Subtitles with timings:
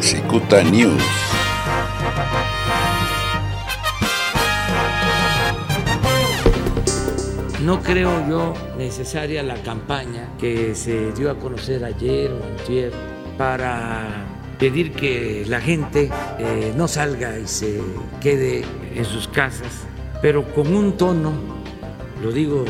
[0.00, 1.02] Cicuta News.
[7.64, 12.92] No creo yo necesaria la campaña que se dio a conocer ayer o antier
[13.36, 14.24] para
[14.58, 17.80] pedir que la gente eh, no salga y se
[18.20, 19.86] quede en sus casas,
[20.22, 21.32] pero con un tono,
[22.22, 22.64] lo digo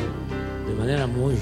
[0.66, 1.36] de manera muy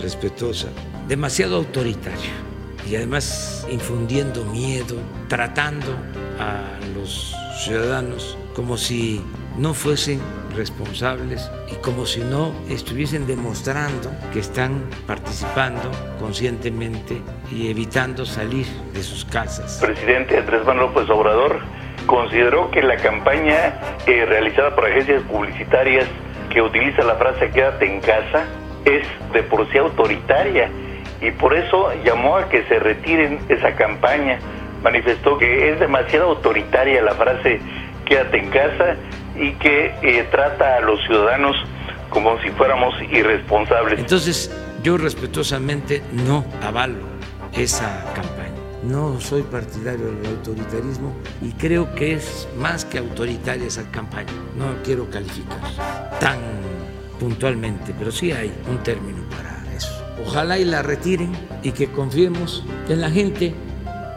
[0.00, 0.68] respetuosa,
[1.08, 2.55] demasiado autoritario
[2.88, 4.96] y además infundiendo miedo,
[5.28, 5.92] tratando
[6.38, 6.62] a
[6.94, 7.34] los
[7.64, 9.22] ciudadanos como si
[9.58, 10.20] no fuesen
[10.54, 17.20] responsables y como si no estuviesen demostrando que están participando conscientemente
[17.50, 19.78] y evitando salir de sus casas.
[19.82, 21.60] Presidente Andrés Manuel López Obrador
[22.06, 23.74] consideró que la campaña
[24.06, 26.06] eh, realizada por agencias publicitarias
[26.50, 28.44] que utiliza la frase quédate en casa
[28.84, 30.70] es de por sí autoritaria
[31.20, 34.38] y por eso llamó a que se retiren esa campaña.
[34.82, 37.60] Manifestó que es demasiado autoritaria la frase
[38.06, 38.96] quédate en casa
[39.38, 41.56] y que eh, trata a los ciudadanos
[42.08, 43.98] como si fuéramos irresponsables.
[43.98, 44.50] Entonces,
[44.82, 47.00] yo respetuosamente no avalo
[47.52, 48.46] esa campaña.
[48.84, 51.12] No soy partidario del autoritarismo
[51.42, 54.32] y creo que es más que autoritaria esa campaña.
[54.56, 55.58] No quiero calificar
[56.20, 56.38] tan
[57.18, 59.55] puntualmente, pero sí hay un término para.
[60.24, 63.54] Ojalá y la retiren y que confiemos en la gente,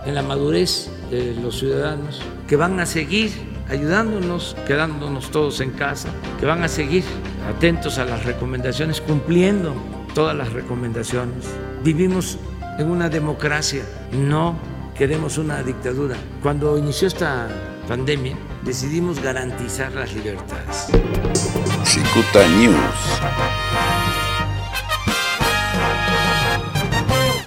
[0.06, 3.32] en la madurez de los ciudadanos, que van a seguir
[3.70, 7.04] ayudándonos, quedándonos todos en casa, que van a seguir
[7.48, 9.76] atentos a las recomendaciones, cumpliendo
[10.14, 11.46] todas las recomendaciones.
[11.84, 12.38] Vivimos
[12.78, 14.58] en una democracia, no
[14.96, 16.16] queremos una dictadura.
[16.42, 17.48] Cuando inició esta
[17.88, 20.88] pandemia, decidimos garantizar las libertades.
[21.84, 23.99] Cicuta News.